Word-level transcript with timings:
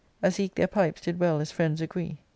As 0.23 0.39
eke 0.39 0.55
their 0.55 0.65
pipes 0.65 1.01
did 1.01 1.19
well 1.19 1.39
as 1.39 1.51
friends 1.51 1.79
agree. 1.79 2.17